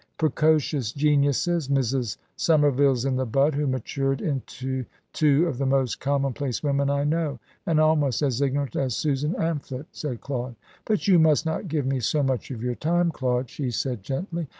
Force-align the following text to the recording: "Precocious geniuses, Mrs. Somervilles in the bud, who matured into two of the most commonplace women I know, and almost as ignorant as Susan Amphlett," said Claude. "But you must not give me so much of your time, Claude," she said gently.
"Precocious 0.17 0.91
geniuses, 0.91 1.67
Mrs. 1.67 2.17
Somervilles 2.35 3.05
in 3.05 3.17
the 3.17 3.25
bud, 3.27 3.53
who 3.53 3.67
matured 3.67 4.19
into 4.19 4.83
two 5.13 5.45
of 5.45 5.59
the 5.59 5.65
most 5.67 5.99
commonplace 5.99 6.63
women 6.63 6.89
I 6.89 7.03
know, 7.03 7.37
and 7.67 7.79
almost 7.79 8.23
as 8.23 8.41
ignorant 8.41 8.75
as 8.75 8.97
Susan 8.97 9.35
Amphlett," 9.35 9.85
said 9.91 10.19
Claude. 10.19 10.55
"But 10.85 11.07
you 11.07 11.19
must 11.19 11.45
not 11.45 11.67
give 11.67 11.85
me 11.85 11.99
so 11.99 12.23
much 12.23 12.49
of 12.49 12.63
your 12.63 12.73
time, 12.73 13.11
Claude," 13.11 13.47
she 13.51 13.69
said 13.69 14.01
gently. 14.01 14.47